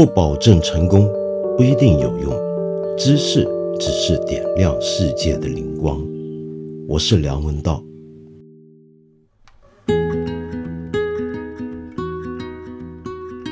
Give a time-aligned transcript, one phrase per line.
[0.00, 1.06] 不保证成功，
[1.58, 2.32] 不一定有用。
[2.96, 3.46] 知识
[3.78, 6.02] 只是点亮世界的灵光。
[6.88, 7.84] 我是梁文道。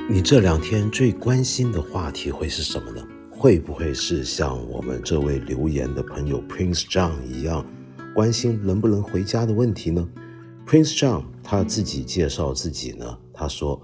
[0.09, 3.07] 你这两天最关心的话题会是什么呢？
[3.31, 7.63] 会不会是像我们这位留言的朋友 Prince John 一样，
[8.15, 10.09] 关心能不能回家的问题呢
[10.67, 13.79] ？Prince John 他自己介绍自己呢，他说。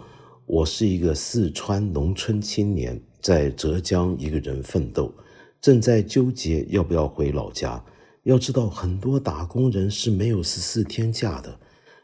[0.46, 5.10] 我是一个四川农村青年，在浙江一个人奋斗，
[5.58, 7.82] 正在纠结要不要回老家。
[8.24, 11.58] 要知道，很多打工人是没有十四天假的，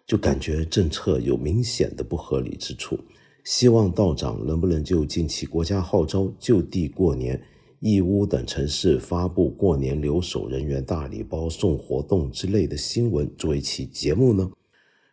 [0.07, 2.99] 就感觉政策有明显的不合理之处。
[3.45, 7.38] 希望道长能不能就近期国家号召就地过年，
[7.80, 14.51] 义乌等城市发布过年留守人员大礼包送活动之类的新闻做一期节目呢？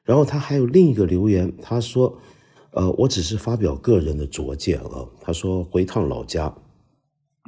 [0.05, 2.17] 然后他还有另一个留言，他说。
[2.77, 5.03] 呃，我只是发表个人的拙见啊。
[5.19, 6.55] 他说回趟老家，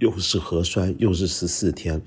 [0.01, 2.01] 又是核酸，又是十四天，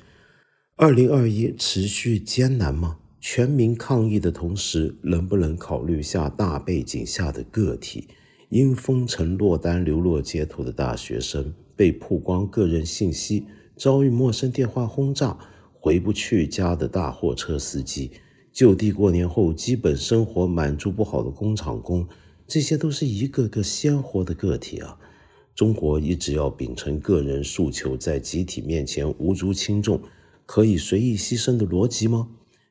[0.75, 2.99] 二零二一持续艰难吗？
[3.21, 8.09] 全民抗疫的同时，能不能考虑下大背景下的个体？
[8.49, 15.39] 因封城落单流落街头的大学生，被曝光个人信息，遭遇陌生电话轰炸，
[15.73, 18.11] 回不去家的大货车司机，
[18.53, 22.05] 就地过年后基本生活满足不好的工厂工。
[22.47, 24.99] 这些都是一个个鲜活的个体啊！
[25.55, 30.01] 中国一直要秉承个人诉求在集体面前无足轻重，
[30.47, 32.29] 可以随意牺牲的逻辑吗？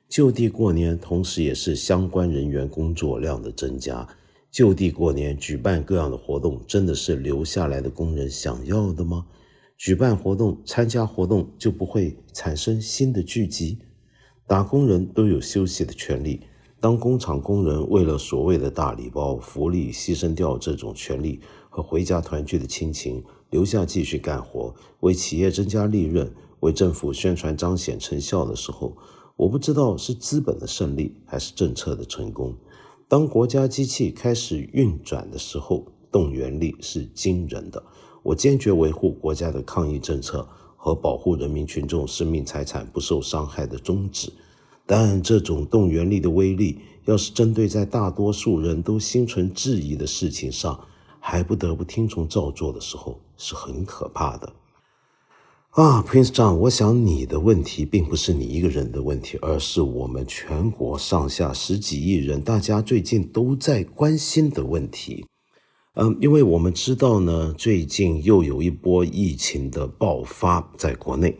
[0.09, 4.07] 就地过年，同时也是相关人员工作量的增加。
[4.51, 9.25] 就地过年举办各样的活动，真的是留下来的工人想要的吗？
[9.77, 13.77] 举办活动、参加活动就不会产生新的聚集？
[14.45, 16.41] 打工人都有休息的权利。
[16.81, 28.97] 当工厂工人为了所谓的大礼包福利，牺牲掉这种权利和回家团聚的亲情，留下继续干活，为企业增加利润，为政府宣传彰显成效的时候，
[29.35, 32.55] 我不知道是资本的胜利还是政策的成功。
[33.07, 37.83] 当国家机器开始运转的时候，动员力是惊人的。
[38.23, 44.33] 我坚决维护国家的抗疫政策和保护人民群众生命财产不受伤害的宗旨。
[44.85, 50.79] 但这种动员力的威力，要是针对在大多数人都心存质疑的事情上，
[51.19, 54.53] 还不得不听从照做的时候，是很可怕的。
[55.69, 65.25] 啊，Prince John，我想你的问题并不是你一个人的问题，而是我们全国上下十几亿人，大家最近都在关心的问题。
[65.93, 71.37] 嗯，因为我们知道呢，最近又有一波疫情的爆发在国内。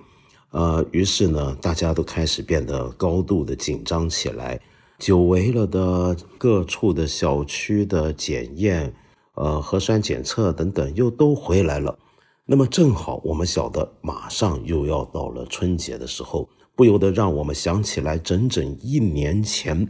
[0.52, 4.60] 呃，于是呢，大家都开始变得高度的紧张起来，
[5.00, 8.94] 久违了的各处的小区的检验、
[9.36, 11.98] 呃核酸检测等等又都回来了。
[12.46, 19.88] 那么正好我们晓得，马上又要到了春节的时候，不由得让我们想起来，整整一年前，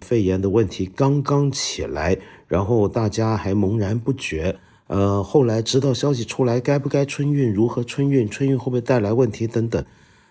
[0.00, 2.16] 肺炎的问题刚刚起来，
[2.46, 4.58] 然后大家还茫然不决。
[4.86, 9.84] 呃，后来直到消息出来，该不该春运，如何春运，春运会不会带来问题等等。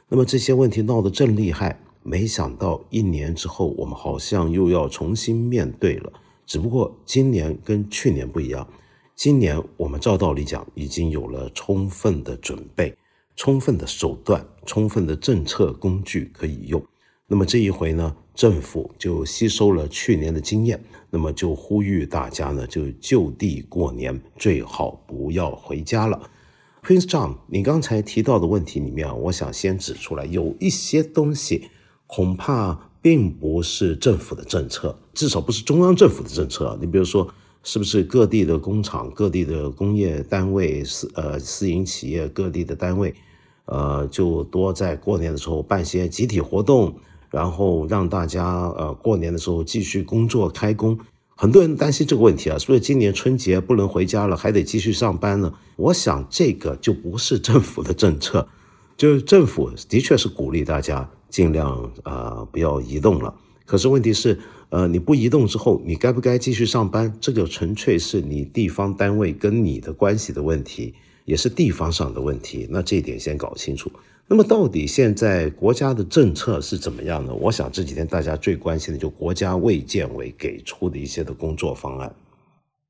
[0.09, 6.13] 那么这些问题闹得正厉害，没想到一年之后，我们好像又要重新面对了。
[6.45, 8.65] 只不过今年跟去年不一样，
[9.15, 12.95] 今年我们照道理讲已经有了充分的准备、
[13.35, 16.81] 充分的手段、充分的政策工具可以用。
[17.27, 26.17] 那么这一回呢，政府就吸收了去年的经验，那么就呼吁大家呢，就就地过年，最好不要回家了。
[26.87, 31.69] Prince John，你刚才提到的问题里面，我想先指出来，有一些东西
[32.05, 36.77] 恐怕并不是政府的政策，至少不是中央政府的政策。
[36.79, 37.27] 你比如说，
[37.61, 43.13] 是不是各地的工厂、各地的工业单位、私呃私营企业、各地的单位，
[43.65, 46.95] 呃，就多在过年的时候办些集体活动，
[47.29, 48.45] 然后让大家
[48.77, 50.97] 呃过年的时候继续工作开工。
[51.39, 55.53] 很多人担心这个问题啊，所以今年春节不能回家了，还得继续上班呢。
[55.75, 58.47] 我想这个就不是政府的政策，
[58.97, 63.31] 就是政府的确是鼓励大家尽量啊不要移动了。
[63.67, 64.39] 可是问题是，
[64.69, 67.15] 呃，你不移动之后，你该不该继续上班？
[67.21, 70.95] 这个纯粹是你地方单位跟你的关系的问题，
[71.25, 72.65] 也是地方上的问题。
[72.71, 73.91] 那这一点先搞清楚。
[74.29, 77.33] 那么到底现在国家的政策是怎么样呢？
[77.33, 82.13] 我想这几天大家最关心的就国家卫健委给出的一些的工作方案。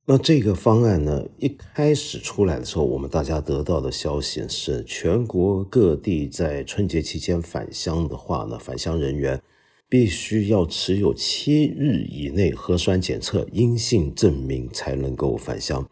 [0.08, 9.40] 那这个方案呢，一开始出来的时候，我们大家得到的消息是，全国各地在春节期间返乡的话呢，返乡人员
[9.88, 15.88] 必须要持有七日以内核酸检测阴性证明才能够返乡。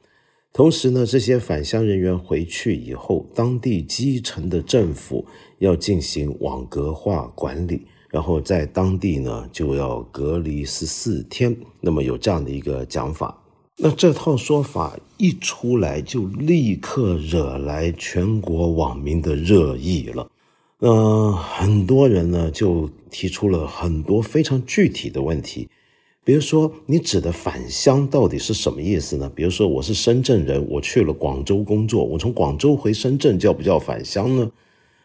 [0.56, 5.26] 同时呢，这些返乡人员回去以后，当地基层的政府
[5.60, 11.54] 要进行网格化管理，然后在当地呢就要隔离十四天。
[11.82, 13.38] 那么有这样的一个讲法。
[13.78, 20.26] 那这套说法一出来，就立刻惹来全国网民的热议了。
[20.80, 25.68] 呃，很多人呢就提出了很多非常具体的问题，
[26.26, 29.32] 比如说你指的返乡到底是什么意思呢？
[29.36, 34.52] 比如说我是深圳人，我去了广州工作，我从广州回深圳叫不叫返乡呢？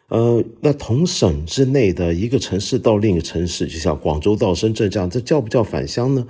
[0.09, 6.27] 呃，那同省之内的一个城市到另一个城市，就像广州到深圳这样，这叫不叫返乡呢？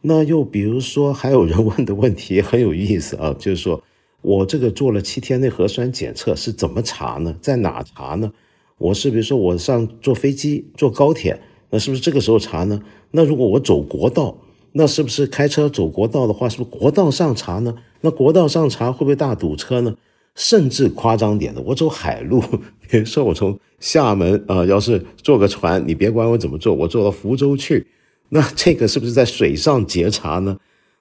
[0.00, 3.82] 那又比如说，还有人问的问题很有意思啊，就是说
[4.22, 7.36] 我这个做了七天的核酸检测是怎么查呢？
[7.42, 8.32] 在哪查呢？
[8.78, 11.38] 我是比如说我上坐飞机、坐高铁，
[11.68, 12.80] 那是不是这个时候查呢？
[13.12, 14.36] 那如果我走国道，
[14.72, 17.74] 那是不是开车走国道的话，是不是国道上查呢？
[18.02, 19.94] 那国道上查会不会大堵车呢？
[20.36, 22.40] 甚至夸张点的，我走海路，
[22.88, 27.86] 比如说我从厦门啊，要是坐个船，你别管我怎么坐，我坐到福州去。
[28.28, 30.56] 那这个是不是在水上截查呢？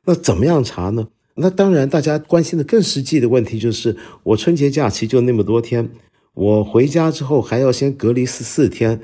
[0.05, 1.07] 那怎么样查呢？
[1.35, 5.89] 那当然，大家关心的更实际的问题就是，我春节假期就那么多天，
[6.33, 8.99] 我回家之后还要先隔离十四天。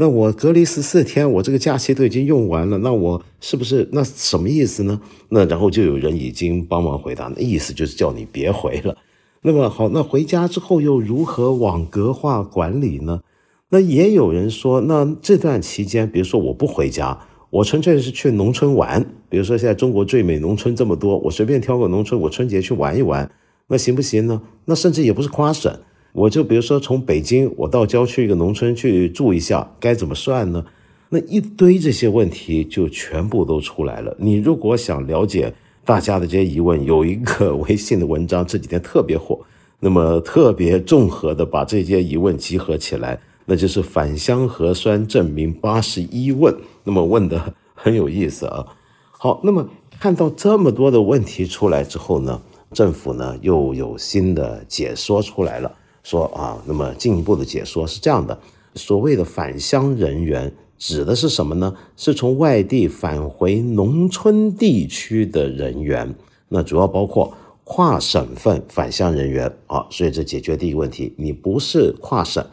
[0.00, 5.00] 那我隔离十四天，我这个假期都已经用完了，那我是不是那什么意思呢？
[5.30, 8.96] 那然后就有人已经帮忙回答，那意思就是叫你别回了。
[9.42, 13.22] 那么好，那回家之后又如何网格化管理呢？
[13.70, 17.18] 那也有人说，那这段期间，比如说我不回家。
[17.50, 23.28] 我纯粹是去农村玩，比如说现在中国最美农村这么多，我随便挑个农村，我春节去玩一玩，
[23.66, 24.40] 那行不行呢？
[24.66, 25.76] 那甚至也不是跨省，
[26.18, 30.64] 我就比如说从北京我到郊区一个农村去住一下，该怎么算呢？
[31.10, 34.14] 那一堆这些问题就全部都出来了。
[34.18, 35.54] 你如果想了解
[35.84, 39.38] 大家的这些疑问，有一个微信的文章这几天特别火，
[39.78, 43.18] 那么特别综合的把这些疑问集合起来。
[43.46, 46.54] 那就是返乡核酸证明八十一问，
[46.84, 48.66] 那么问的很有意思啊。
[49.10, 49.66] 好，那么
[49.98, 52.42] 看到这么多的问题出来之后呢，
[52.72, 55.72] 政府呢又有新的解说出来了，
[56.02, 58.38] 说啊，那么进一步的解说是这样的：
[58.74, 61.74] 所谓的返乡人员指的是什么呢？
[61.96, 66.14] 是从外地返回农村地区的人员，
[66.48, 67.34] 那主要包括
[67.64, 69.86] 跨省份返乡人员啊。
[69.90, 72.44] 所以这解决第一个问题，你不是跨省。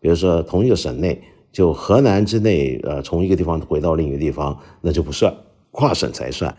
[0.00, 1.22] 比如说，同一个省内，
[1.52, 5.32] 就河南之内，呃，从一个地方回到另一个地方，那就不算，
[5.70, 6.52] 跨省才算。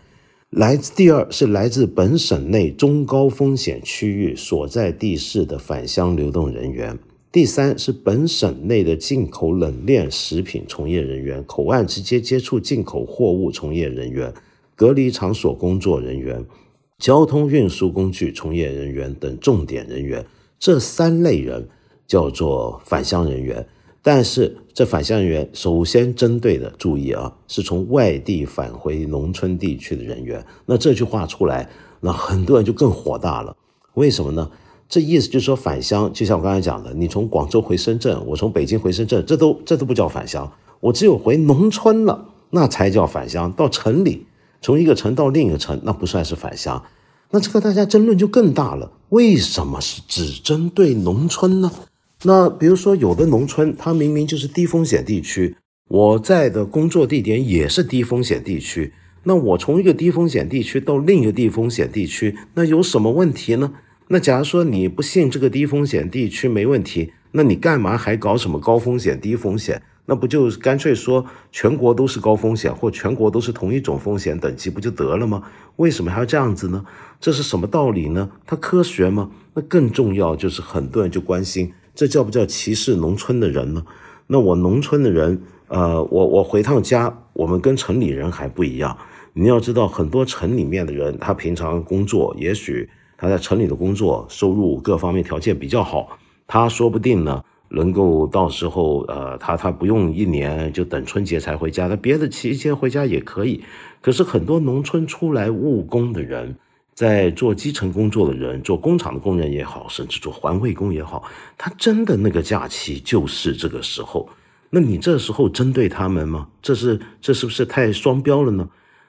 [0.56, 6.96] 来自第二是来自本省内中高风险区域所在地市的返乡流动人员。
[7.32, 14.32] 第三是本省内的进口冷链食品从业人员、口岸直接接触进口货物从业人员、
[14.76, 16.44] 隔离场所工作人员、
[16.98, 20.24] 交通运输工具从业人员等重点人员。
[20.60, 21.68] 这三类人。
[22.06, 23.66] 叫做返乡人员，
[24.06, 30.44] 但是这返乡人员首先针对的，注意啊，是从外地返回农村地区的人员。
[30.66, 31.66] 那这句话出来，
[32.00, 33.56] 那很多人就更火大了。
[33.94, 34.50] 为什么呢？
[34.90, 40.52] 这意思就是说返乡，就像我刚才讲的，你从广州回深圳，我从北京回深圳，这都这都不叫返乡。
[40.80, 43.50] 我只有回农村了，那才叫返乡。
[43.52, 44.26] 到城里，
[44.60, 46.84] 从一个城到另一个城，那不算是返乡。
[47.30, 48.92] 那这个大家争论就更大了。
[49.08, 51.72] 为什么是只针对农村呢？
[52.26, 55.56] 那比如说，有的农村它明明就是低风险地区，
[55.88, 58.94] 我在的工作地点也是低风险地区。
[59.24, 63.74] 那我从一个低风险地区到另一个低风险地区，那有什么问题呢？
[64.08, 69.82] 那假如说你不信这个低风险地区没问题，那你干嘛还搞什么高风险、低风险？
[70.06, 75.42] 那不就干脆说全国都是高风险，或全国都是同一种风险等级不就得了吗？
[75.76, 76.84] 为什么还要这样子呢？
[77.20, 78.30] 这是什么道理呢？
[78.46, 79.30] 它科学吗？
[79.54, 81.72] 那更重要就是很多人就关心。
[81.94, 83.84] 这叫不叫歧视农村的人呢？
[84.26, 88.96] 那我农村的人，呃，我我回趟家，我们跟城里人还不一样。
[89.32, 103.62] 你要知道，很多城里面的人，他平常工作，也许他在城里的工作收入各方面条件比较好，他说不定呢，能够到时候，呃，他他不用一年就等春节才回家，他别的期间回家也可以。
[104.00, 106.56] 可是很多农村出来务工的人。
[106.94, 111.24] 在做基层工作的人，做工厂的工人也好，甚至做环卫工也好，
[111.58, 114.28] 他真的那个假期就是这个时候。
[114.70, 116.48] 那你这时候针对他们吗？
[116.62, 118.68] 这是这是不是太双标了呢？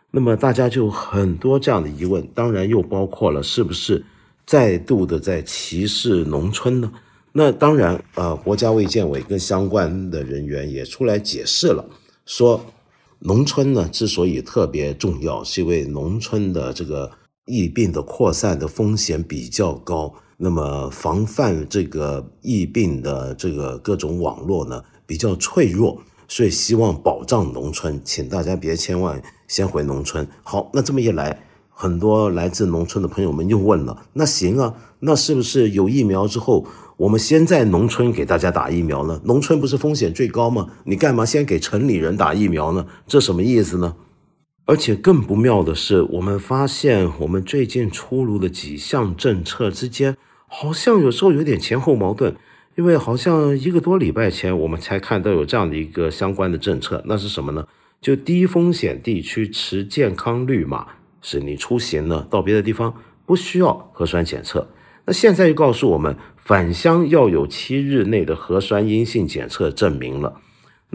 [0.10, 4.04] 那么大家就很多这样的疑问，当然又包括了是不是
[4.46, 6.92] 再度的在歧视农村呢？
[7.32, 11.86] 那当然，呃，国家卫健委跟相关的人员也出来解释了，
[12.26, 12.66] 说
[13.20, 17.12] 农村呢之所以特别重要，是因为农村的这个。
[17.46, 30.28] 疫病的扩散的风险比较高，那么防范这个疫病的这个各种网络呢比较脆弱，所以希望保障农村，请大家别千万先回农村。
[30.42, 36.66] 好，那这么一来，很多来自农村的朋友们又问了：那行啊，那是不是有疫苗之后？
[36.98, 39.20] 我们先在农村给大家打疫苗呢？
[39.26, 40.70] 农村不是风险最高吗？
[40.86, 42.88] 你干嘛先给城里人打疫苗呢？
[43.06, 43.96] 这什么意思呢？
[44.66, 50.18] 而且更不妙的是，我们发现我们最近出炉的几项政策之间，
[50.48, 52.36] 好像有时候有点前后矛盾。
[52.76, 57.66] 因为好像一个多礼拜前，我们才看到有这样的一个相关的政策，那是什么呢？
[58.02, 60.88] 就低风险地区持健康绿码，
[61.22, 62.94] 是你出行呢到别的地方
[63.26, 64.68] 不需要核酸检测。
[65.06, 66.16] 那现在又告诉我们。
[66.46, 70.40] 返乡要有七日内的核酸阴性检测证明了。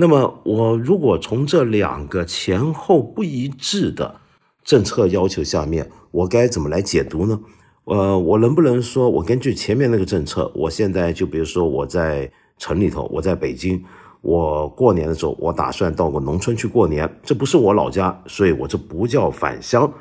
[0.00, 4.18] 那么，我如果从这两个前后不一致的
[4.64, 7.38] 政策要求下面，我该怎么来解读呢？
[7.84, 13.84] 呃，我能不能说我根据前面那个政策，我现在就比如说我在城里头，我在北京，
[14.22, 19.92] 我过年的时候我打算到个农村去过年，这不是我老家，所以我这不叫返乡。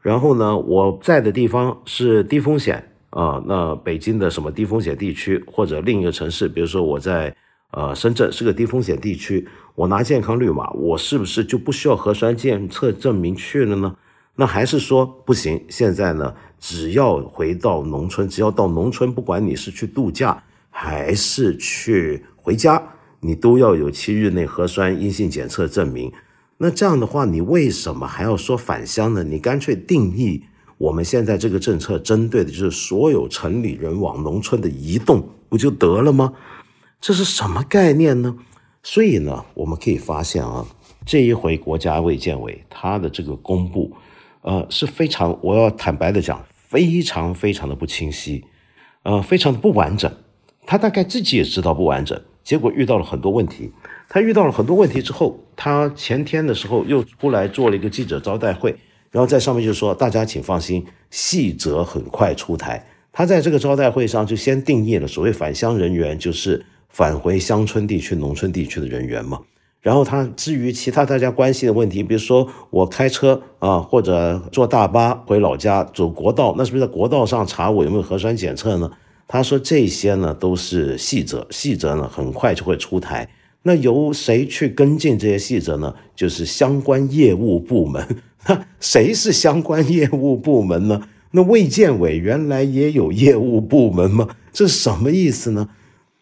[0.00, 2.84] 然后呢，我在的地方是低风险。
[3.10, 7.34] 啊，那北京的什么低风险地区，或者另一个城市，比如说我在
[7.72, 13.96] 呃深圳是个低风险地区，我拿健康绿码，我是不是就不需要核酸检测证明去了呢？
[14.36, 15.64] 那还是说不行？
[15.68, 22.80] 现在呢，只要回到农村，只要到农村，不管你是去度假还是去回家，
[23.20, 26.12] 你都要有七日内核酸阴性检测证明。
[26.56, 29.22] 那这样的话，你为什么还要说返乡呢？
[29.22, 30.44] 你干脆定义。
[30.78, 36.32] 我们现在这个政策针对的就是所有城里人往农村的移动，不就得了吗？
[37.00, 38.36] 这是什么概念呢？
[38.82, 40.66] 所以呢，我们可以发现啊，
[41.04, 43.92] 这一回国家卫健委它的这个公布，
[44.42, 48.44] 呃，是非常，我要坦白的讲，非常非常的不清晰，
[49.02, 50.10] 呃，非常的不完整。
[50.66, 53.72] 他大概自己也知道不完整，结果遇到了很多问题。
[54.08, 58.74] 他遇到了很多问题之后，他前天的时候又出来做了一个记者招待会。
[59.10, 69.40] 然后在上面就说：“大家请放心，细则很快出台。”他在这个招待会上就先定义了所谓返乡人员，就是返回乡村地区、农村地区的人员嘛。
[69.80, 78.90] 然后他至于其他大家关心的问题，比如说我开车啊，或者坐大巴回老家走国道，那是不是在国道上查我有没有核酸检测呢？
[79.28, 83.28] 他说这些呢都是细则，细则呢很快就会出台。
[83.62, 85.94] 那由谁去跟进这些细则呢？
[86.16, 88.04] 就是相关业务部门。
[88.46, 91.02] 那谁是相关业务部门呢？
[91.30, 94.28] 那卫健委原来也有业务部门吗？
[94.52, 95.68] 这是什么意思呢？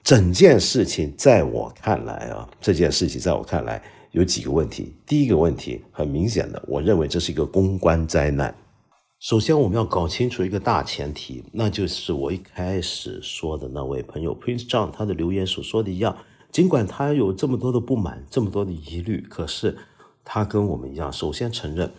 [0.07, 3.83] 整件事情在我看来啊，这件事情在我看来
[4.13, 4.95] 有几个问题。
[5.05, 8.55] 第一个问题很明显的，我认为这是一个公关灾难。
[9.19, 16.17] 首先，我们要搞清楚一个大前提，那就是我一开始说的那位朋友 Prince John 他的留言所说的一样，
[16.53, 19.77] 尽管他有这么多的不满，这么多的疑虑，可是
[20.25, 21.91] 他跟我们一样，首先承认。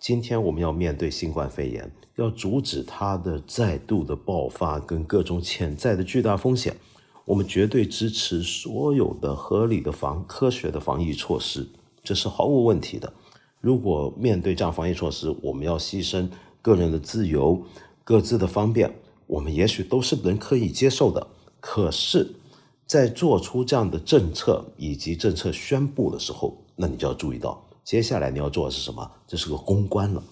[0.00, 6.74] 今天我们要面对新冠肺炎，要阻止它的再度的爆发跟各种潜在的巨大风险，
[7.24, 11.68] 我们绝对支持所有的合理的防科学的防疫措施，
[12.02, 13.12] 这是毫无问题的。
[13.60, 16.28] 如果面对这样防疫措施，我们要牺牲
[16.60, 17.62] 个人的自由、
[18.02, 18.92] 各自的方便，
[19.28, 21.24] 我们也许都是能可以接受的。
[21.60, 22.34] 可是，
[22.86, 27.64] 在做出这样的政策以及政策宣布的时候，那你就要注意到。
[27.84, 29.08] 接下来你要做的是什么？
[29.28, 30.22] 这是个公关了。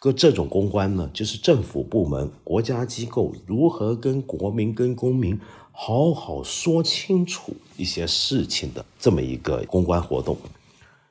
[0.00, 5.38] 个这种公关呢，就是政府部门、国家机构如何跟国民、跟公民
[5.72, 10.36] 好好说清楚一些事情的这么一个公关活动。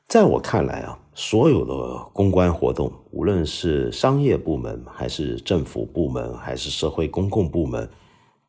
[0.07, 7.89] 在我看来啊，所有的公关活动，无论是商业部门，还是政府部门，还是社会公共部门，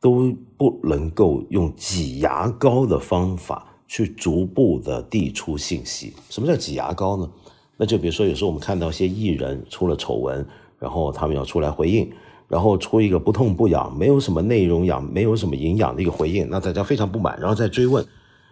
[0.00, 3.66] 都不能够用挤牙膏的方法。
[3.88, 6.14] 去逐步的递出信息。
[6.30, 7.30] 什么叫挤牙膏呢？
[7.76, 12.10] 那就比如说，有时候我们看到一些艺人出了丑闻，然后他们要出来回应，
[12.52, 18.04] 然后出一个不痛不痒、没有什么内容养、没有什么营养的一个回应，那大家非常不满，然后再追问，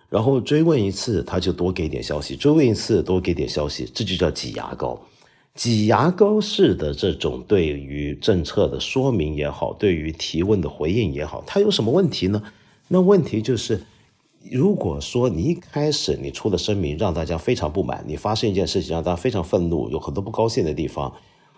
[0.08, 4.98] 然后追问一次他就多给点消息，追问一次多给点消息，这就叫挤牙膏。
[5.54, 12.42] 挤牙膏式的这种对于政策的说明也好，对于提问的回应也好，它有什么问题呢？
[12.88, 13.82] 那问题就是。
[14.50, 21.12] 如果说你一开始你出的声明让大家非常不满，你发生一件事情让大家非常愤怒，有很多不高兴的地方，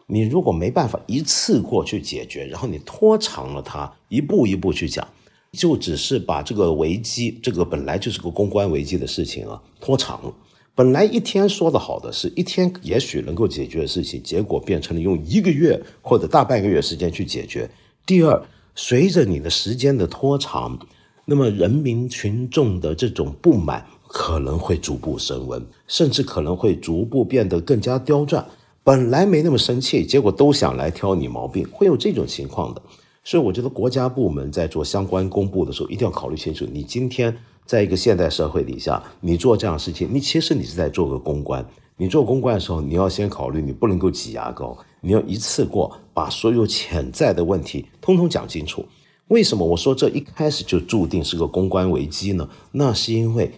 [0.06, 5.06] 你如果没办法一次过去解决，然后你拖长了它，一步一步去讲，
[5.52, 10.34] 就只是把这个危机，这个本来就是个公关危机的事情啊，拖长了，
[10.74, 17.70] 本来一天说的好的是一天也许能够解决的事情，结果变成了用一个月或者大半个月时间去解决。
[18.04, 18.42] 第二，
[18.74, 20.78] 随着你的时间的拖长，
[21.24, 28.44] 那么人民群众的这种不满可能会逐步升温，甚至可能会逐步变得更加刁钻。
[28.84, 32.82] 本来没那么生气，结果都想来挑你毛病，会有这种情况的。
[33.24, 37.36] 所以我觉得国家部门在做相关公布的时候，一定要考虑清楚，你今天。
[37.64, 41.64] 在一个现代社会底下，你做这样的事情，你其实你是在做个公关。
[41.96, 48.84] 你做公关的时候，你要先考虑，你不能够挤牙膏，你要一次过把所有潜在的问题通通讲清楚。
[49.28, 52.46] 为什么我说这一开始就注定是个公关危机呢？
[52.72, 53.52] 那是因为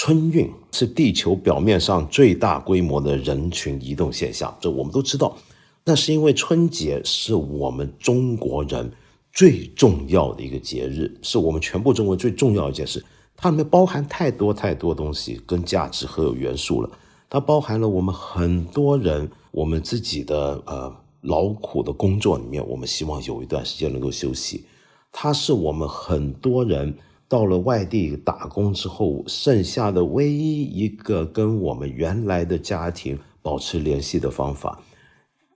[0.00, 5.36] 春运是地球表面上最大规模的人群移动现象，这我们都知道。
[5.82, 8.92] 那是因为春节是我们中国人
[9.32, 13.04] 最重要的一个节日，是我们全部中国最重要一件事。
[13.36, 16.88] 它里面包含太多太多东西跟价值和元素了，
[17.28, 24.64] 它包含了我们很多人我们自己的呃劳苦的工作里面，我们希望有一段时间能够休息。
[25.10, 26.96] 它是我们很多人
[27.28, 34.80] 到了外地打工之后剩下的唯一一个跟我们原来的家庭保持联系的方法。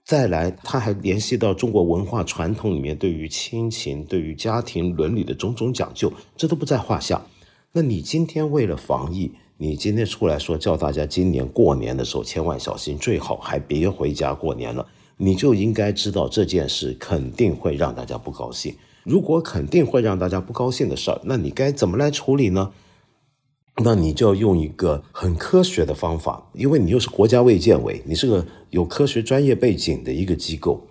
[0.05, 7.25] 再来，他还联系到中国文化传统里面对于亲情、对于家庭伦理的种种讲究，这都不在话下。
[7.71, 14.85] 那你今天为了防疫，你今天出来说叫大家今年过年的时候千万小心，最好还别回家过年了。
[15.15, 18.75] 你就应该知道这件事肯定会让大家不高兴。
[19.03, 22.71] 如果肯定会让大家不高兴的事儿，那你该怎么来处理呢？
[23.83, 30.85] 那你就要用一个很科学的方法，因为你又是国家卫健委，你是个有科学专业背景的一个机构，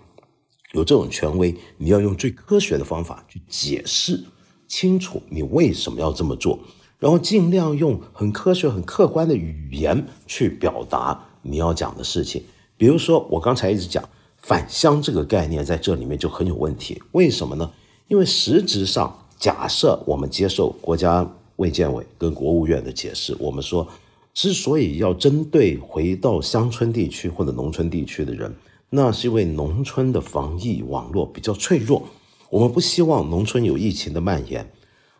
[0.73, 4.25] 有这种权威，你要用最科学的方法去解释。
[4.67, 6.59] 清楚你为什么要这么做，
[6.99, 12.43] 然后尽量用很科学、很客观的语言去表达你要讲的事情。
[12.75, 14.03] 比如说，我刚才一直讲
[14.37, 17.01] 返乡这个概念，在这里面就很有问题。
[17.11, 17.71] 为什么呢？
[18.13, 23.87] 因为实质上，假设我们接受国家卫健委跟国务院的解释，我们说，
[24.35, 28.53] 之所以要针对回到乡村地区或者农村地区的人，
[28.91, 32.03] 那是因为农村的防疫网络比较脆弱。
[32.51, 34.71] 我们不希望农村有疫情的蔓延。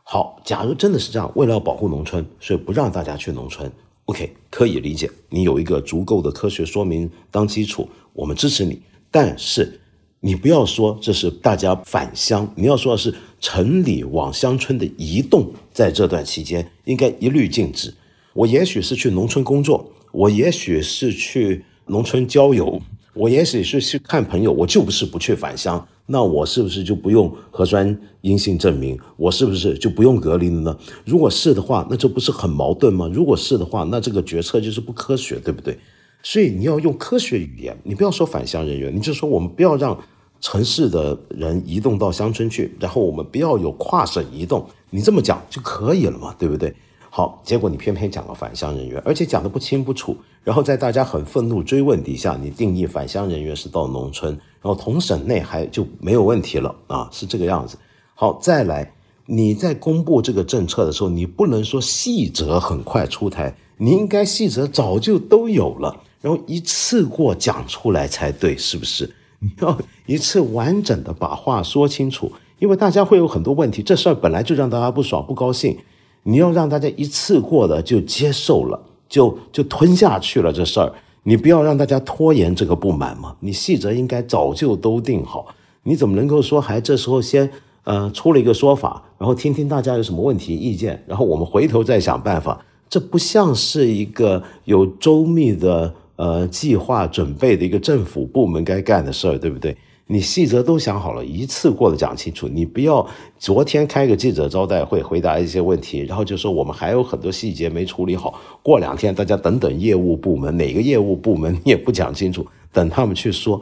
[0.03, 3.71] 好，假如真的是这样，为了要保护农村，所以不让大家去农村
[4.05, 5.09] ，OK，可以理解。
[5.29, 8.79] 你有一个足够的科学说明当基础，我们支持你。
[9.09, 9.79] 但是
[10.25, 17.93] 你不要说这是大家返乡，你要说的是城里往乡村的移动，在这段期间应该一律禁止。
[18.33, 22.81] 我也许是去农村工作，我也许是去农村郊游，
[23.13, 25.85] 我也许是去看朋友，我就不是不去返乡。
[26.05, 28.97] 那我是不是就不用核酸阴性证明？
[29.17, 30.77] 我是不是就不用隔离了呢？
[31.03, 33.11] 如果是的话，那这不是很矛盾吗？
[33.13, 35.77] 如果是的话，那这个决策就是不科学，对不对？
[36.25, 40.01] 所以你要用科学语言，你不要说返乡人员，你就说我们不要让
[40.43, 46.75] 城市的人移动到乡村去，然后我们不要有跨省移动，你这么讲就可以了嘛，对不对？
[47.09, 54.37] 好，结果你偏偏讲了返乡人员，而且讲的不清不楚，然后在大家很愤怒追问底下，你定义返乡人员是到农村。
[54.61, 57.77] 然后同省内还就没有问题了啊，是这个样子。
[58.13, 58.93] 好，再来，
[59.25, 69.09] 你在公布这个政策的时候，你不能说细则很快出台，你应该细则早就都有了，然后一次过讲出来才对，是不是？
[69.45, 75.77] 你要一次完整的把话说清楚，因为大家会有很多问题，这事儿本来就让大家不爽不高兴，
[76.23, 80.93] 你要让大家一次过的就接受了，就就吞下去了这事儿。
[81.23, 85.47] 你不要让大家拖延这个不满嘛，你细则应该早就都定好，
[85.83, 87.49] 你怎么能够说还这时候先
[87.83, 99.75] 呃出了一个说法，然后听听大家有什么问题意见，然后我们回头再想办法，这不像是一个有周密的呃计划准备的一个政府部门该干的事儿，对不对？
[100.05, 102.45] 你细则都想好了，一次过的讲清楚。
[102.47, 103.07] 你不要
[103.39, 108.37] 昨天开个记者招待会回答一些问题，然后就说我们还有很多细节没处理好。
[108.61, 113.61] 过两天大家等等业务部门哪个业务部门你也不讲清楚，等他们去说。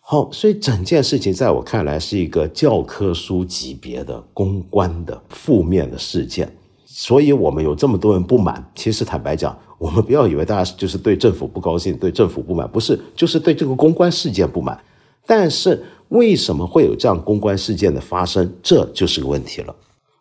[0.00, 6.54] 好，所以整件事情在我看来是一个教科书级别的公关的负面的事件。
[7.00, 14.76] 所以我们有这么多人不满，其实坦白讲，我们不要以为大家就是对政府不高兴，对政府不满，不是，就是对这个公关事件不满。
[15.24, 18.52] 但是为什么会有这样公关事件的发生？
[18.64, 19.72] 这就是个问题了。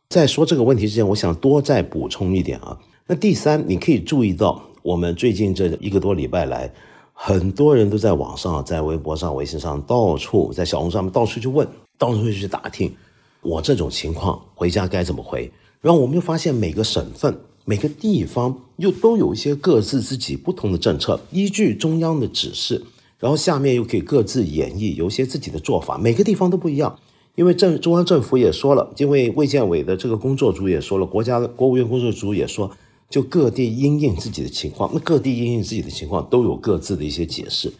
[0.09, 2.77] 在说这个问题之前，我想多再补充一点啊。
[3.07, 6.71] 那第三，你可以注意到，我们最近这一个多礼拜来，
[7.11, 12.95] 很多人都在网上、在微博上、微信上到处，在小红书上面到处去问，到处去打听，
[13.41, 15.51] 我这种情况回家该怎么回。
[15.81, 22.83] 然后我们就发现，每个省份每个地方又都有一些各自自己不同的政策，依据中央的指示，
[23.19, 26.97] 然后下面又可以各自演绎，有一些自己的做法，每个地方都不一样。
[27.35, 32.71] 因为政中央政府也说了，因为卫健委的这个工作组也说了，国家的国务院工作组也说，
[33.11, 37.71] 就各地因应自己的情况，那各地因应自己的情况都有各自的一些解释。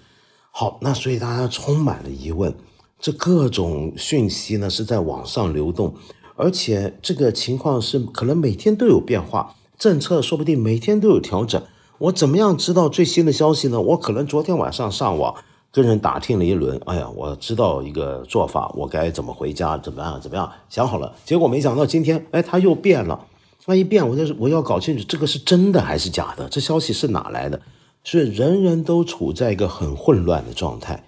[0.52, 2.54] 好，那所以大家充满了疑问，
[3.00, 5.96] 这各种讯息呢是在网上流动，
[6.38, 11.62] 而且这个情况是可能每天都有变化，政策说不定每天都有调整。
[11.98, 13.82] 我怎么样知道最新的消息呢？
[13.82, 15.36] 我可能昨天晚上上网。
[15.70, 21.14] 跟人打听了一轮，哎呀，我知道一个做法，我该怎么回家，怎么样，怎么样，想好了。
[21.24, 23.28] 结果没想到今天，哎，他又变了。
[23.66, 27.62] 那一变，我就是我要搞清楚这个是真的还是假的，这消息是哪来的？
[28.04, 31.04] 所以人人都处在一个很混乱的状态。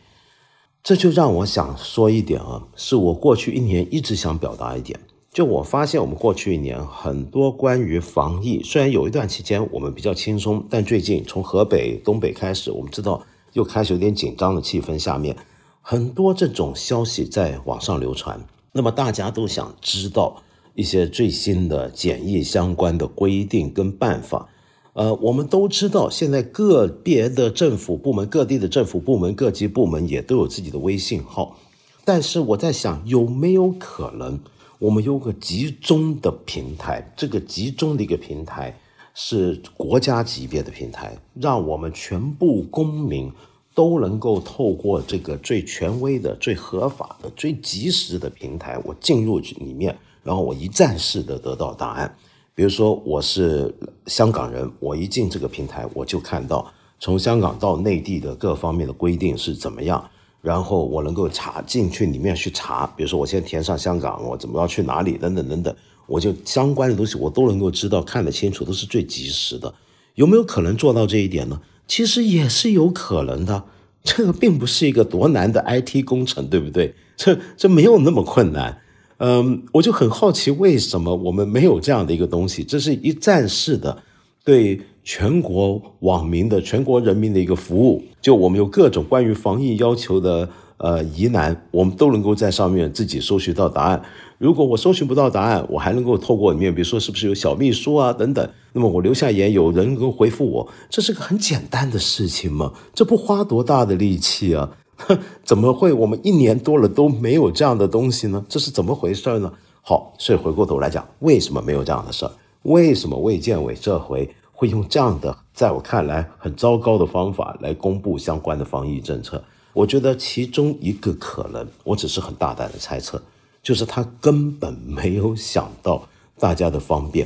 [0.83, 4.99] 这就让我想说一点啊，是我过去一年一直想表达一点。
[5.31, 13.23] 就我发现，我们过去一年很多关于防疫，虽然有一段期间我们比较轻松，但最近从河北、东北开始，我们知道。
[13.53, 15.35] 又开始有点紧张的气氛，下面
[15.81, 18.39] 很多这种消息在网上流传，
[18.73, 20.43] 那么大家都想知道
[20.75, 24.47] 一些最新的检疫相关的规定跟办法。
[24.93, 31.57] 呃，我们都知道，现在个别的政府部门、各地的政府部门、各级部门也都有自己的微信号，
[32.05, 34.39] 但是我在想，有没有可能
[34.79, 37.13] 我们有个集中的平台？
[37.15, 38.75] 这个集中的一个平台。
[39.21, 43.29] 是国家级别的平台，让我们全部公民
[43.75, 52.15] 都能够透过这个最权威的、最合法的、最及时的平台，我进入里面，然后我一站式的得到答案。
[52.55, 60.09] 比如说，我是香港人，我一进这个平台，我就看到从香港到内地的各方面的规定是怎么样，
[60.41, 62.87] 然后我能够查进去里面去查。
[62.95, 65.75] 比如说，我现在填上香港，我怎么要去哪里，等等等等。
[66.07, 69.73] 我就相关的东西我都能够知道看得清楚，都是最及时的。
[70.15, 71.61] 有没有可能做到这一点呢？
[71.87, 73.63] 其实也是有可能的。
[74.03, 76.95] 这个并不是一个多难的 IT 工程，对不对？
[77.17, 78.81] 这这没有那么困难。
[79.17, 82.63] 嗯，我就很好奇，为什么我们没有这样的一个东西？
[82.63, 84.01] 这是一站式的，
[84.45, 84.79] 对
[85.11, 88.03] 全国网民的、全国人民的一个服务。
[88.21, 90.47] 就我们有各种关于防疫要求的。
[90.77, 94.01] 呃，疑难我们都能够在上面自己搜寻到答案。
[94.37, 104.77] 如果我搜寻不到答案，我还能够透过里面，比如说是不是有小秘书啊等等，那么我留下言，有人能够回复我，这是个很简单的事情嘛，这不花多大的力气啊？
[105.43, 108.45] 怎么会我们一年多了都没有这样的东西呢？
[108.47, 109.51] 这是怎么回事呢？
[109.81, 112.31] 好，所以回过头来讲，为什么没有这样的事儿？
[112.63, 119.41] 为什么卫健委这回会用这样的，在我看来很糟糕的方法来公布相关的防疫政策？
[119.71, 123.21] 我觉得其中一个可能，我只是很大胆的猜测，
[123.63, 126.05] 就是他根本没有想到
[126.37, 127.25] 大家的方便，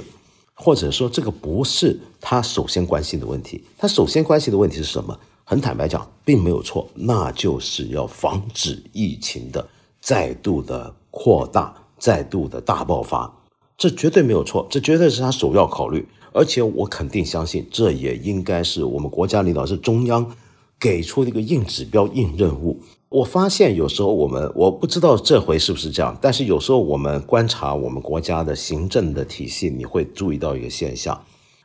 [0.53, 3.63] 或者说这个不是他首先关心的问题。
[3.79, 5.19] 他首先关心的问题是什么？
[5.43, 9.67] 很坦白讲，并没有错，那就是要防止疫情的
[9.99, 13.33] 再度的扩大、再度的大爆发。
[13.75, 16.07] 这绝对没有错，这绝对是他首要考虑。
[16.33, 20.35] 而且我肯定相信，这也应该是我们国家领导是中央。
[20.79, 22.77] 给出的一个硬指标、硬任务。
[23.07, 31.23] 我发现有时候我们，我不知道这回是不是这样，但是有时候我们观察我们国家的行政的体系，你会注意到一个现象：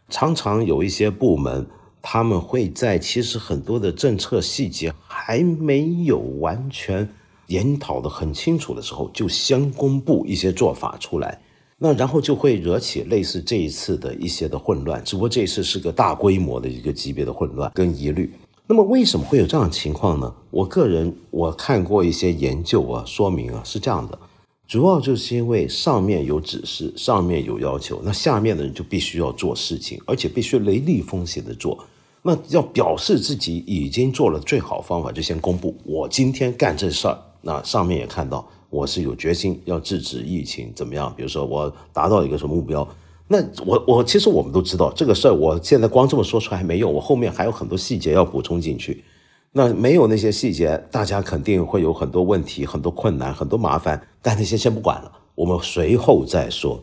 [0.08, 1.66] 常常有一些部门，
[2.00, 7.08] 他们会在其实很多的政策细节还没有完全
[7.48, 11.40] 研讨的很清楚的时候，就先公布一些做法出来，
[11.78, 15.02] 那然后就会惹起类似这一次的一些的混乱。
[15.04, 18.32] 只不过这一次是个大规模的一个级别的混乱跟疑虑。
[18.66, 20.34] 那么为什么会有这样的情况呢？
[20.50, 24.18] 我个人我看过一些研究啊，说明啊是这样的，
[24.66, 31.78] 主要就是因为上面有指示，上面有要求，那下面的人就必须要做事情，而且必须雷厉风行的做。
[32.20, 37.16] 那要表示自己已经做了最好方法，就先公布我今天干这事儿。
[37.40, 41.12] 那上面也看到我是有决心要制止疫情，怎么样？
[41.16, 42.86] 比如说我达到一个什么目标。
[43.26, 49.04] 那我我其实我们都知道这个事儿，我现在光这么说出来还没用，我后面还有很多细节要补充进去。
[49.52, 54.00] 那没有那些细节，大家肯定会有很多问题、很多困难、很多麻烦。
[54.22, 56.80] 但那些先不管了，我们随后再说。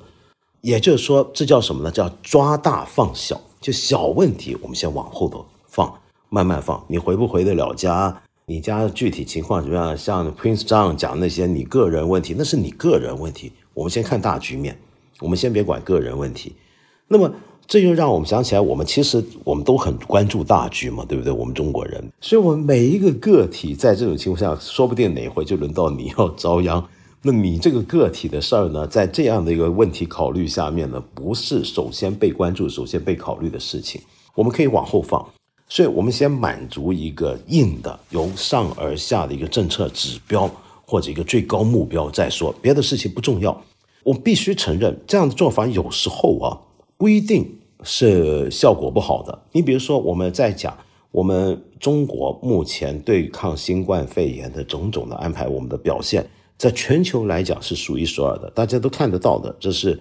[0.62, 1.92] 也就是说，这叫什么呢？
[1.92, 3.40] 叫抓大放小。
[3.62, 5.92] 就小问题，我们先往后头放，
[6.30, 6.84] 慢慢放。
[6.88, 8.22] 你回不回得了家？
[8.48, 9.98] 你家具体情况怎么样？
[9.98, 13.52] 像 Prince John 讲那些你个人问题，那是你个人问题。
[13.74, 14.78] 我们先看大局面。
[15.22, 16.54] 我们先别管个人问题，
[17.08, 17.34] 那么
[17.66, 21.32] 这就让我们想起来，我们其实我们都很关注大局嘛，对不对？
[21.32, 26.84] 我们中国人，所以我们每一个个体在这种情况下，说不定哪回就轮到你要遭殃，
[27.22, 34.02] 那你这个个体的事儿呢，在这样的一个问题考虑下面呢，不是首先被关注、首先被考虑的事情。
[34.36, 35.26] 我们可以往后放，
[35.68, 40.50] 所以我们先满足一个硬的、由上而下的一个政策指标
[40.86, 43.60] 或者一个最高目标再说，别的事情不重要。
[44.04, 46.58] 我必须承认，这样的做法有时候啊，
[46.96, 49.42] 不一定是效果不好的。
[49.52, 50.78] 你比如说，我们在讲
[51.12, 56.24] 我们中国目前对抗新冠肺炎的种种的安排，我们的表现。
[56.58, 60.00] 在全球来讲是数一数二的，大家都看得到的，这是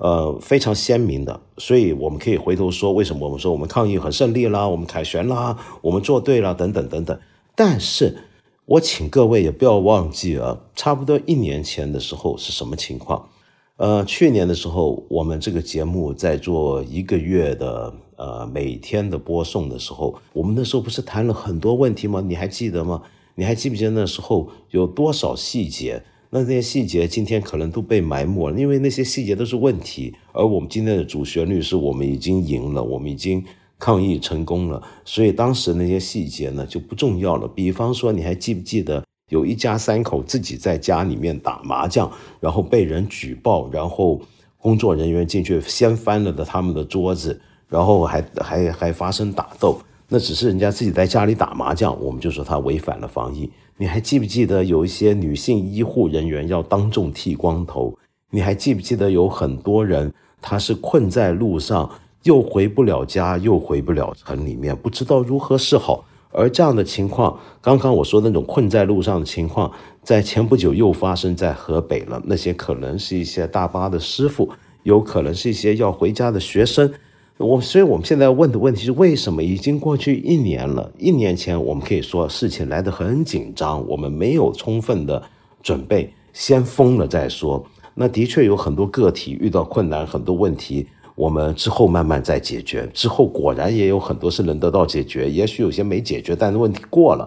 [0.00, 1.40] 呃非常鲜明的。
[1.56, 7.16] 所以我们可以回头说，为什么我们说我们抗疫很胜利啦，我们凯旋啦，我们做对了等等等等。
[7.54, 8.16] 但是
[8.64, 13.28] 我请各位也不要忘记啊，差不多一年前的时候是什么情况？
[13.76, 22.22] 呃，去年的时候，我们这个节目在做一个月的呃每天的播送的时候，我们那时候不是谈了很多问题吗？
[22.26, 23.02] 你还记得吗？
[23.36, 26.02] 你还记不记得那时候有多少细节？
[26.32, 30.14] 那这些细节今天可能都被埋没了，因为那些细节都是问题。
[30.32, 33.44] 而我们今天的主旋律是我们已经赢了，我们已经
[33.78, 37.48] 抗疫成功了，所以当时那些细节呢就不重要了。
[37.48, 44.20] 比方说，你还记不记得有一家三口自己在家里面打麻将，然后被人举报，然后
[44.58, 49.80] 工作人员进去掀翻了的他们的桌子，然后还还还发生打斗。
[50.12, 53.50] 那只是人家自己在家里打麻将，我们就说他违反了防疫。
[53.80, 57.96] 你还记不记得有一些女性医护人员要当众剃光头？
[58.30, 60.12] 你还记不记得有很多人
[60.42, 61.90] 他是困在路上，
[62.24, 66.04] 又回不了家，又回不了城里面，不知道如何是好。
[66.30, 72.20] 而这样的情况，刚刚我说那种困在路上的情况，在前不久又发生在河北了。
[72.26, 74.50] 那些可能是一些大巴的师傅，
[74.82, 76.92] 有可能是一些要回家的学生。
[77.40, 80.92] 我所以，我们现在问的问题是：为什么已经过去一年了？
[80.98, 85.22] 一年前，我们可以说事情来得很紧张，我们没有充分的
[85.62, 87.64] 准备，先封了再说。
[87.94, 92.86] 那的确有很多个体遇到困难，很多问题，我们之后慢慢再解决。
[92.92, 97.26] 之后果然也有很多是能得到解决，也许有些没解决，但是问题过了。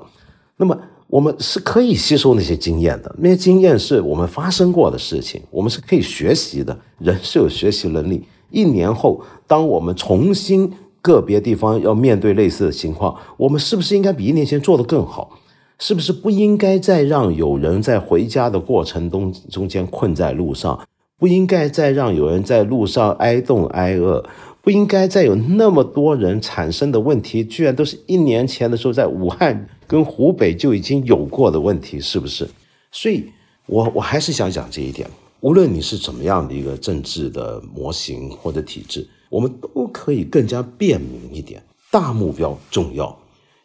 [0.58, 6.78] 那么我们是可以吸收那些经验的，那些经验是我们发生过的事情，我们是可以学习的。
[7.00, 8.24] 人是有学习能力。
[8.54, 15.40] 一年后，当我们重新个别地方要面对类似的情况，我们是不是应该比一年前做得更好？
[15.80, 20.80] 是不是不应该再让有人在回家的过程中中间困在路上？
[21.18, 24.24] 不应该再让有人在路上挨冻挨饿？
[24.62, 32.48] 不应该再有那么多人产生的问题，居然都是一年前的时候在武汉跟湖北就已经有过的问题，是不是？
[32.92, 33.26] 所以，
[33.66, 35.10] 我我还是想讲这一点。
[35.44, 41.62] 无论你是怎么样的一个政治的模型或者体制，我们都可以更加便民一点。
[41.92, 43.20] 大目标重要，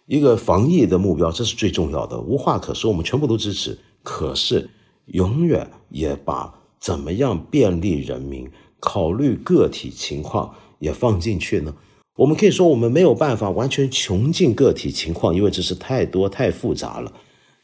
[0.06, 3.78] 一个防疫的目标这是最重要的，无话可说，我们全部都支持。
[4.02, 4.68] 可是，
[5.06, 11.72] 永远也把怎么样便利人民、考虑个体情况也放进去呢？
[12.16, 17.12] 我们可以说，我们没有办法完全穷尽个体情况，因为这是太多太复杂了。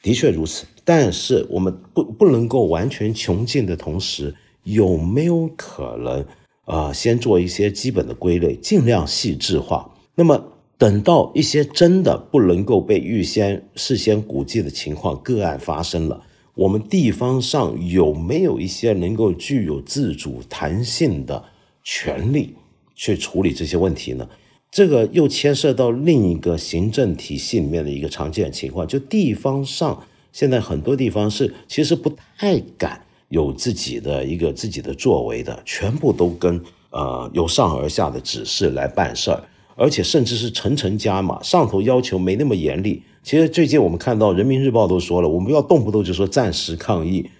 [0.00, 0.64] 的确如此。
[0.84, 6.24] 但是我们不不能够完全穷尽的同时，有没有可能
[6.66, 6.92] 啊？
[6.92, 9.90] 先做一些基本的归类，尽量细致化。
[10.14, 16.22] 那么等到一些真的不能够被预先事先估计的情况个案发生了，
[16.54, 21.42] 我们地方上有没有一些能够具有自主弹性的
[21.82, 22.54] 权利
[22.94, 24.28] 去处理这些问题呢？
[24.70, 30.04] 这个又牵涉到另一个行政体系里面的一个常见情况，就地方上。
[30.34, 39.40] 现在很多地方是其实不太敢有自己的一个自己的作为的，全部都跟呃由上而下的指示来办事儿，
[39.76, 43.00] 而且甚至是层层加码，上头要求没那么严厉。
[43.22, 47.30] 其实最近我们看到人民日报都说了，我们要动不动就说暂时抗疫，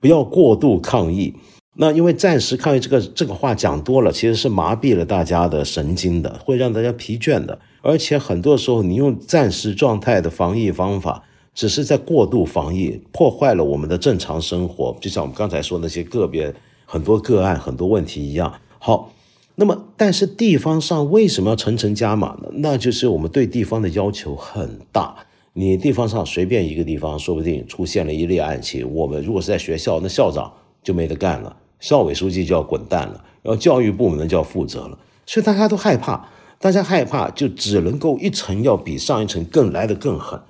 [0.00, 1.32] 不要过度抗疫。
[1.76, 7.60] 那因为暂时抗疫这个这个话讲多了，其实是麻痹了大家的神经的，会让大家疲倦的。
[7.80, 11.22] 而且很多时候你用暂时状态的防疫方法。
[11.54, 16.54] 只是在过度防疫，破坏了我们的正常生活，就像我们刚才说那些个别
[16.86, 18.52] 很多个案、很多问题一样。
[18.78, 19.12] 好，
[19.56, 22.48] 那么但是地方上为什么要层层加码呢？
[22.54, 25.26] 那就是我们对地方的要求很大。
[25.52, 30.50] 你地方上随便一个地方，说不定出现了一例案情，我们如果是在学校，那校长
[30.82, 34.96] 就没得干了，校委书记就要滚蛋了，然后教育部门就要负责了。
[35.26, 36.28] 所以大家都害怕，
[36.60, 40.40] 大家害怕就只能够一层要比上一层更来得更狠。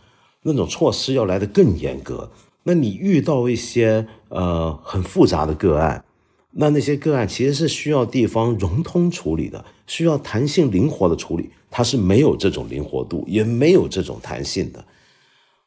[0.43, 2.31] 那种措施要来的更严格。
[2.63, 6.05] 那你遇到一些呃很复杂的个案，
[6.53, 14.85] 那那些个案其实是需要地方融通处理的，需要弹性灵活的处理，它是没有这种灵活度，也没有这种弹性的。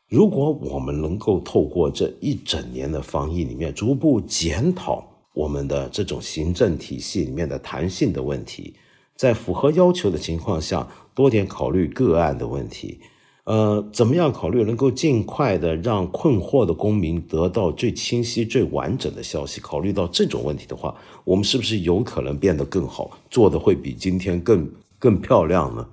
[0.10, 8.76] 如果我们能够透过这一整年的防疫里面，逐步检讨我们的这种行政体系里面的弹性的问题，
[9.16, 13.00] 在符合要求的情况下，多点考虑个案的问题。
[13.46, 19.60] 呃，怎么样考虑能够尽快的让困惑的公民得到最清晰、最完整的消息？
[19.60, 25.86] 考虑到这种问题的话，我们是不是有可能变得更好，做的会比今天更更漂亮呢？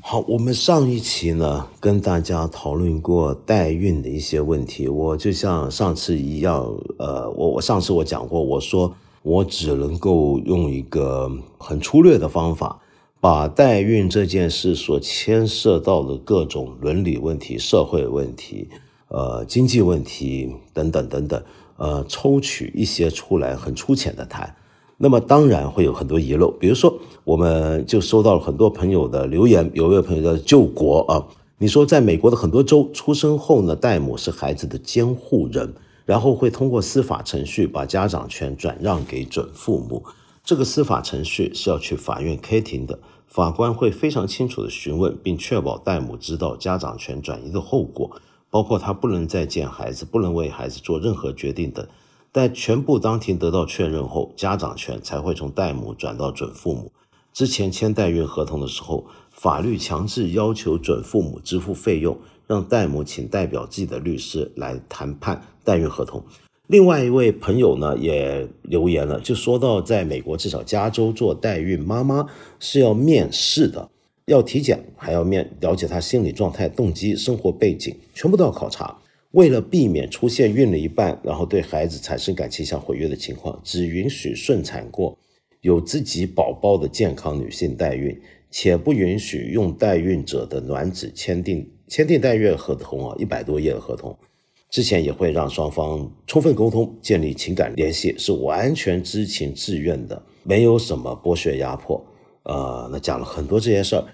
[0.00, 6.64] 好，我们上一期呢跟大家讨论过代孕的一些问题，我就像上次一样，
[6.98, 11.28] 呃，我我上次我讲过，我说我只能够用一个
[11.58, 12.78] 很粗略的方法。
[13.20, 18.68] 把代孕这件事所牵涉到的各种伦理问题、社会问题、
[19.08, 21.42] 呃经济问题等等等等，
[21.76, 24.56] 呃，抽取一些出来，很粗浅的谈。
[24.96, 31.26] 那么当然会有很多遗漏，比如说，我们就收到了很多朋友的留言，有一位朋友叫救国啊，
[31.58, 35.74] 你说在美国的很多州出生后呢，代母是孩子的监护人，
[36.06, 40.02] 然后会通过司法程序把家长权转让给准父母。
[40.42, 42.98] 这个司法程序是要去法院开庭的，
[43.30, 51.86] 法官会非常清楚的询问，并确保代母知道家长权转移的后果，包括他不能再见孩子，不能为孩子做任何决定等。
[52.32, 56.90] 在全部当庭得到确认后，家长权才会从代母转到准父母。
[57.32, 66.20] 之前签代孕合同的时候，法律强制要求准父母支付费用，让代母请代表自己的律师来谈判代孕合同。
[66.70, 72.24] 另外一位朋友呢也留言了，就说到在美国，至少加州做代孕妈妈
[72.60, 73.90] 是要面试的，
[74.26, 78.96] 要体检，还要面了解她心理状态、动机、生活背景，全部都要考察。
[79.32, 85.18] 为了避免出现孕了一半，然后对孩子产生感情想毁约的情况，只允许顺产过、
[85.62, 88.16] 有自己宝宝的健康女性代孕，
[88.48, 94.16] 且不允许用代孕者的卵子签订签订代孕合同啊，一百多页的合同。
[94.70, 102.00] 之前也会让双方充分沟通，建立情感联系，是完全知情自愿的，没有什么剥削压迫。
[102.44, 104.04] 呃，那讲了很多这些事儿。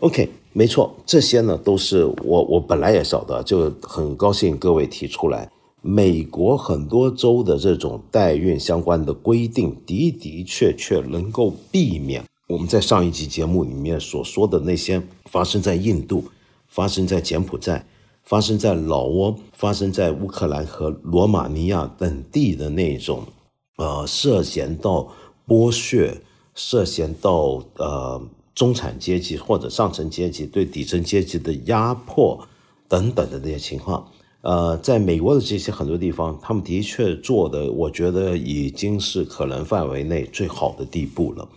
[0.00, 5.50] OK，没错，这些呢都是我我本来也晓得，就很高兴各位提出来。
[5.80, 16.22] 美国很多州的这种代孕相关的规定的的确确能够避免我们在上一集节目里面所说的那些发生在印度、
[16.68, 17.84] 发生在柬埔寨。
[18.22, 23.24] 发生在老挝、发生在乌克兰和罗马尼亚等地的那种，
[23.76, 25.12] 呃，涉嫌到
[25.46, 26.16] 剥削、
[26.54, 28.22] 涉嫌到呃
[28.54, 32.46] 中产阶级或者上层阶级对底层阶级的压迫
[32.88, 34.08] 等等的那些情况，
[34.42, 41.48] 呃，在美国的这些很多地方，他们的确做的，我觉得已经是可能范围内最好的地步了。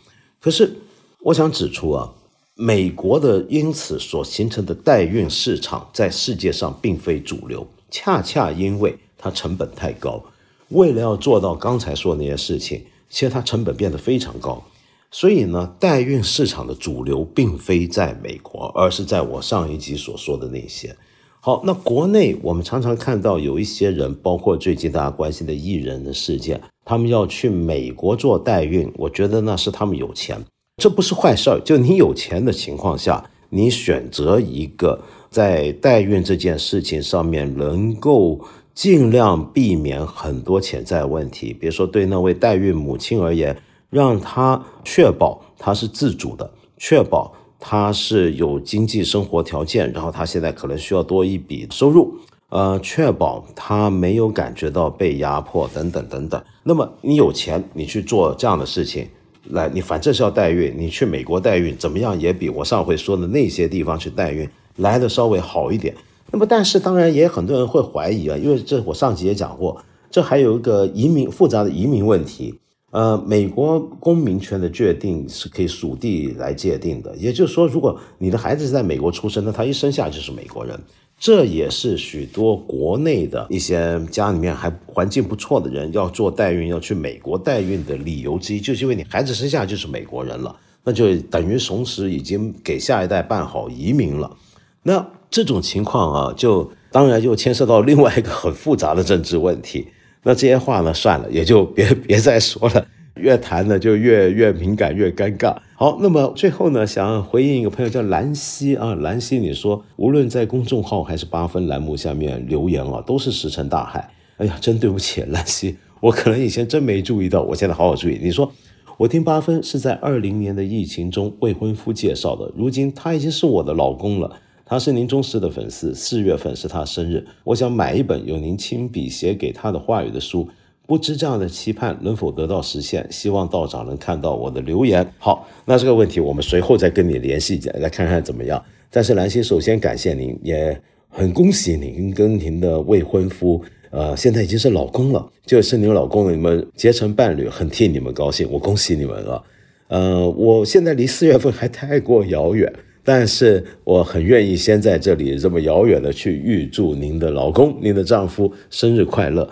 [0.41, 0.75] 可是，
[1.21, 2.11] 我想指出啊。
[2.57, 10.23] 美国的因此所形成的代孕市场在世界上并非主流，恰恰因为它成本太高。
[10.69, 14.63] 为了要做到刚才说的那些事情，其实它成本变得非常高。
[15.11, 20.95] 所以呢，代孕市场的主流并非在美国，而是在我上一集所说的那些。
[21.41, 30.41] 好，那国内我们常常看到有一些人，包括最近大家关心的艺人的事件，他们要去美国做代孕，我觉得那是他们有钱。
[30.77, 38.41] 这不是坏事儿，就你有钱的情况下，你选择一个在代孕这件事情上面能够
[38.73, 41.53] 尽量避免很多潜在问题。
[41.53, 43.57] 比如说，对那位代孕母亲而言，
[43.89, 52.15] 让她确保她是自主的，确保她是有经济生活条件，然后她现在可能需要多一笔收入，
[52.49, 56.43] 呃，确保她没有感觉到被压迫等等等等。
[56.63, 59.07] 那么你有钱，你去做这样的事情。
[59.49, 65.93] 来，你反正是要代孕，你去美国代孕怎么样也比我上回说的那些地方去代孕来的稍微好一点。
[66.31, 72.59] 那么，但是当然也很多人会怀疑啊，因为这我上集也讲过，这还有一个移民复杂的移民问题。
[72.91, 80.79] 呃，美国公民权的决定是可以属地来界定的，也就是说，如果你的孩子是在美国出生，那他一生下就是美国人。
[81.17, 94.35] 这也是许多国内的一些家里面还环境不错的人要做代孕要去美国代孕的理由之一，就是因为你孩子生下就是美国人了，那就等于同时已经给下一代办好移民了。
[94.83, 99.87] 那这种情况啊，就当然又牵涉到另外一个很复杂的政治问题。
[100.23, 102.85] 那这些话呢，算了，也就别别再说了。
[103.15, 105.55] 越谈呢就越越敏感越尴尬。
[105.75, 114.09] 好，那么最后呢，想回应一个朋友叫兰溪啊，兰溪你说无论在公众号还是八分栏目下面留言啊，都是石沉大海。
[114.37, 118.19] 哎呀，真对不起兰溪，我可能以前真没注意到，我现在好好注意。
[118.21, 118.51] 你说
[118.97, 124.39] 我听八分是在二零年的疫情中未婚夫介绍的，如今他已经是我的老公了。
[124.67, 130.49] 他是您忠实的粉丝，四月份是他生日，我想买一本有您亲笔写给他的话语的书。
[130.87, 133.07] 不知这样的期盼能否得到实现？
[133.09, 135.05] 希望道长能看到我的留言。
[135.17, 138.63] 好，那这个问题我们随后再跟你联系，来看看怎么样。
[138.91, 140.79] 但是兰心首先感谢您，也
[141.09, 149.43] 很恭喜您跟您的未婚夫，呃，现在已经是老公了，就是您老公，你们结成伴侣，很替你们高兴，我恭喜你们了。
[149.87, 152.71] 呃，我现在离四月份还太过遥远，
[153.03, 159.49] 但是我很愿意先在这里这么遥远的去预祝您的老公、您的丈夫生日快乐。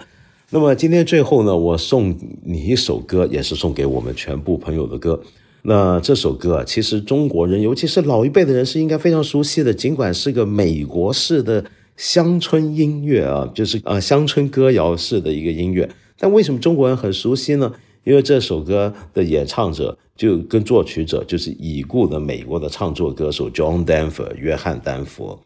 [0.54, 5.20] 那么今天最后呢，我送你一首歌，也是送给我们全部朋友的歌。
[5.64, 11.66] 那这首歌啊，其实中国人，尤其是老一辈的人是应该非常熟悉的，尽管是个美国式的
[11.98, 15.90] 乡村音乐啊，就是呃乡村歌谣式的一个音乐。
[16.20, 17.74] 但为什么中国人很熟悉呢？
[18.04, 25.40] 因为这首歌的演唱者就跟作曲者就是已故的美国的唱作歌手 John Denver 约翰丹佛。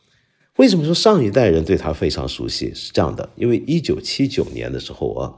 [0.58, 2.74] 为什么说上一代人对他非常熟悉？
[2.74, 5.34] 是这样的，因为一九七九年的时候啊，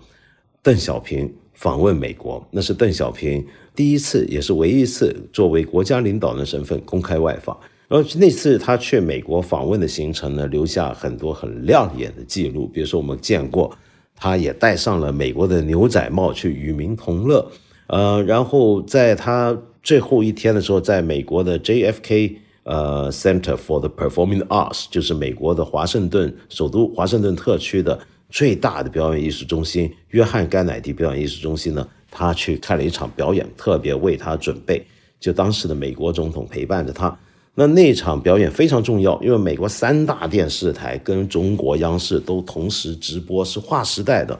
[0.64, 3.46] 邓小平访问美国，那是邓小平
[3.76, 7.58] 第一次也是唯一一次作为国家领导人身份公开外访。
[7.90, 12.66] 然后那次他去美国访问的行程呢，留下很多很亮眼的记录。
[12.66, 13.78] 比如说，我们见过
[14.16, 17.52] 他也戴上了美国的牛仔帽去与民同乐，
[17.88, 22.36] 呃，然后在他最后一天的时候，在美国的 JFK。
[22.70, 28.00] 呃，Center for the Performing Arts 就是美国的华盛顿首都华盛顿特区的
[28.30, 31.88] 最大的表演艺术中心——约翰甘乃迪表演艺术中心呢。
[32.12, 34.86] 他去看了一场表演，特别为他准备，
[35.20, 37.18] 就当时的美国总统陪伴着他。
[37.56, 44.40] 那那场表演非常重要，因为美国三大电视台跟中国央视都同时直播，是划时代的。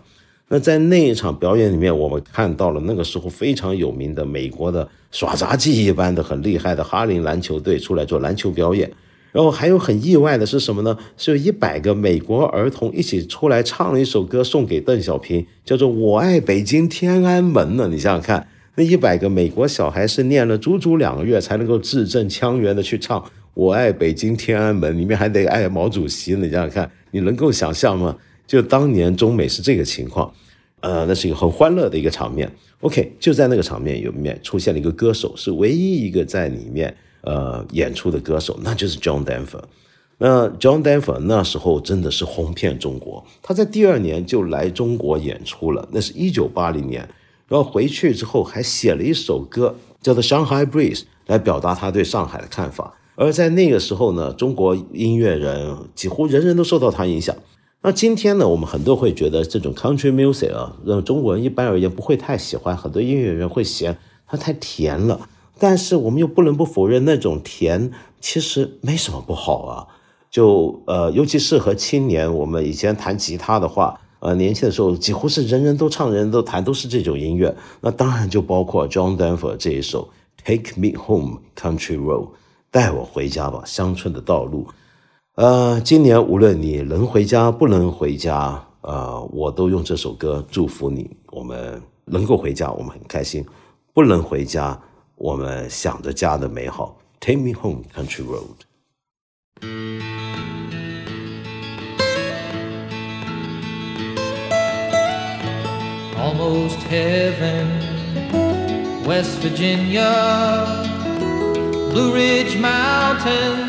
[0.52, 8.92] 那在那一场表演里面，我们看到了那个时候非常有名的美国的耍杂技一般的很厉害的哈林篮球队出来做篮球表演，
[9.32, 10.98] 然后还有很意外的是什么呢？
[11.18, 17.88] 是有一百个美国儿童一起出来唱了一首歌送给邓小平，叫做《我爱北京天安门》呢。
[17.88, 23.22] 你想想看，那一百个美国小孩是念了足足两个月才能够字正腔圆的去唱
[23.54, 26.34] 《我爱北京天安门》，里面还得爱毛主席。
[26.34, 28.18] 你想想看，你能够想象吗？
[28.50, 30.34] 就当年中美是这个情况，
[30.80, 32.52] 呃，那是一个很欢乐的一个场面。
[32.82, 39.62] OK，就在那个场面有面出现了一个歌手，是唯一一个在里面呃演出的歌手，那就是 John Denver。
[40.18, 47.08] 那 John Denver 那时候真的是红遍中国，他在第二年就来中国演出了，那是一九八零年。
[47.48, 52.96] 然后回去之后还写了一首歌，叫做《Shanghai Breeze》，来表达他对上海的看法。
[53.16, 57.36] 而在那个时候呢，中国音乐人几乎人人都受到他影响。
[57.82, 65.30] 那今天呢，我们很多会觉得这种 country music 啊，让中国人一般而言不会太喜欢，很多音乐人会嫌它太甜了。
[65.58, 69.88] 但是我们又不能不否认，那种甜其实没什么不好啊。
[70.30, 72.32] 就呃，尤其适合青年。
[72.34, 77.56] 我们以前弹吉他的话，呃，年轻的时候几乎是人人都唱，人人都弹，都是这种音乐。
[77.80, 80.10] 那当然就包括 John Denver 这一首
[80.44, 82.32] Take Me Home Country Road，
[82.70, 84.68] 带我回家吧，乡村的道路。
[85.40, 91.10] 呃，今年无论你能回家不能回家，呃，我都用这首歌祝福你。
[91.32, 93.42] 我们能够回家，我们很开心；
[93.94, 94.78] 不能回家，
[95.16, 96.98] 我们想着家的美好。
[97.22, 98.66] Take me home, country road.
[106.18, 107.66] Almost heaven,
[109.08, 110.66] West Virginia,
[111.94, 113.69] Blue Ridge Mountains.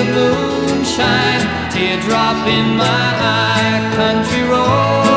[0.00, 1.42] of moonshine,
[1.72, 3.92] teardrop in my eye.
[3.96, 5.07] Country roads,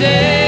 [0.00, 0.39] today.